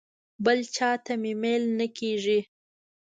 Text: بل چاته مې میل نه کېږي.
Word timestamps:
بل 0.45 0.59
چاته 0.75 1.13
مې 1.21 1.33
میل 1.41 1.63
نه 1.79 1.87
کېږي. 1.97 2.39